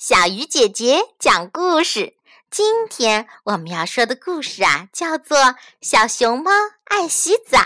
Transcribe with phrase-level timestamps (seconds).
[0.00, 2.16] 小鱼姐姐讲故事。
[2.50, 5.36] 今天我们要说的故事啊，叫做
[5.82, 6.50] 《小熊猫
[6.84, 7.58] 爱洗澡》。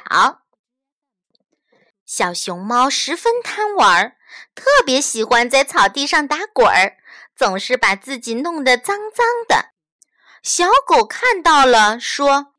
[2.04, 4.16] 小熊猫十分贪玩，
[4.52, 6.96] 特别喜欢在草地上打滚儿，
[7.36, 9.68] 总是把自己弄得脏脏的。
[10.42, 12.54] 小狗看到了，说：“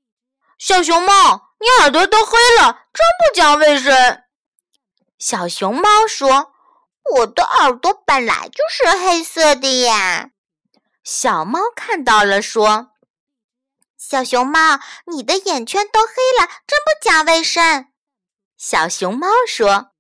[0.58, 4.24] 小熊猫，你耳朵都黑了，真不讲卫生。”
[5.20, 6.55] 小熊猫说。
[7.14, 10.32] 我的耳朵本来就是黑色的呀！
[11.04, 12.92] 小猫看到了，说
[13.96, 17.88] ：“小熊猫，你的眼圈都黑了，真不讲卫生。”
[18.58, 19.92] 小熊猫说：“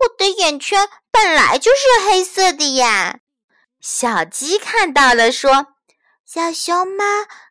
[0.00, 3.20] 我的眼圈本来就是黑色的呀！”
[3.80, 5.68] 小鸡看到了，说
[6.26, 7.04] ：“小熊猫，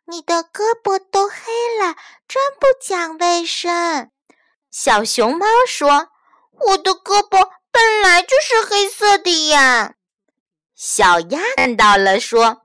[0.04, 1.36] 你的胳膊都黑
[1.80, 1.96] 了，
[2.28, 4.10] 真不讲卫生。”
[4.70, 6.10] 小熊猫说
[6.68, 9.94] ：“我的胳膊。”本来就是黑色的呀！
[10.74, 12.62] 小鸭看到了，说：“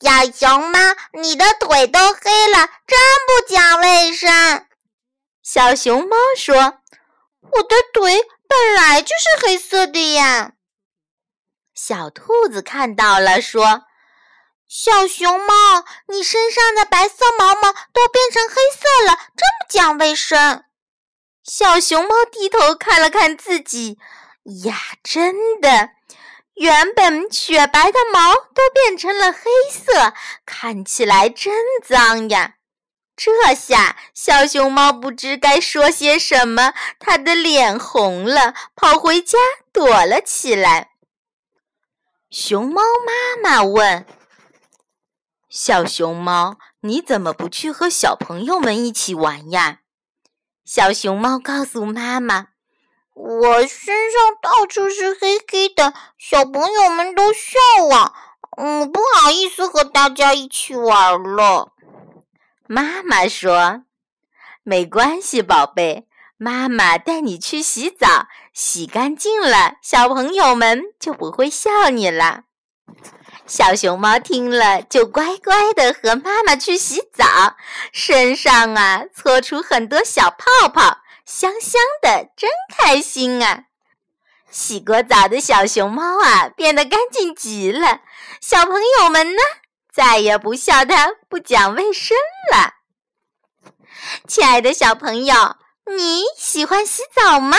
[0.00, 0.78] 小熊猫，
[1.12, 4.66] 你的腿都黑了，真不讲卫生。”
[5.42, 6.56] 小熊猫说
[7.40, 10.52] ：“我的腿本来就是黑色的呀！”
[11.74, 13.84] 小兔子看到了，说
[14.68, 20.64] ：“小熊猫，你身上的白色毛毛都变成黑色了，真不讲卫生。”
[21.46, 23.98] 小熊猫低头看了看自己。
[24.64, 25.90] 呀，真的，
[26.54, 30.12] 原本雪白的毛都变成了黑色，
[30.44, 32.54] 看起来真脏呀！
[33.16, 39.38] 这下小熊猫不知该说些什么，它的脸红了，跑回家
[39.72, 40.90] 躲了起来。
[42.28, 44.04] 熊猫妈妈问
[45.48, 49.78] ：“小熊猫，你怎么不去和小朋友们一起玩呀？”
[50.66, 52.48] 小熊猫告诉妈妈。
[53.14, 57.56] 我身上到处是黑黑的，小朋友们都笑
[57.88, 58.12] 我，
[58.58, 61.72] 嗯，不好意思和大家一起玩了。
[62.66, 63.84] 妈妈说
[64.64, 72.42] ：“没关系，宝贝，妈妈带你去洗澡，洗干净了，小朋友们就不会笑你了。”
[73.46, 77.56] 小熊猫听了，就乖乖的和妈妈去洗澡，
[77.92, 80.98] 身上啊搓出很多小泡泡。
[81.24, 83.64] 香香的，真开心啊！
[84.48, 88.00] 洗过澡的小熊猫啊，变得干净极了。
[88.40, 89.42] 小朋友们呢，
[89.92, 92.16] 再也不笑它不讲卫生
[92.52, 92.74] 了。
[94.28, 97.58] 亲爱的小朋友，你喜欢洗澡吗？